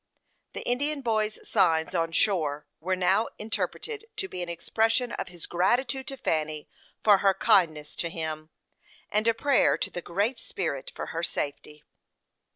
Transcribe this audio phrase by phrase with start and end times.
[0.53, 5.45] The Indian boy's signs on shore were now interpreted to be an expression of his
[5.45, 6.67] gratitude to Fanny
[7.03, 8.49] for her kindness to him,
[9.11, 11.83] and a prayer to the Great Spirit for her safety.